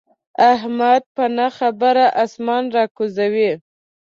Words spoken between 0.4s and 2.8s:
احمد په نه خبره اسمان